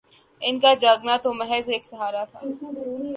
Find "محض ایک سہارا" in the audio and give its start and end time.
1.33-2.23